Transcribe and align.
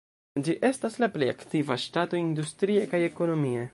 Ĝi 0.45 0.53
estas 0.69 0.95
la 1.03 1.09
plej 1.17 1.27
aktiva 1.33 1.77
ŝtato 1.83 2.21
industrie 2.23 2.87
kaj 2.95 3.03
ekonomie. 3.11 3.69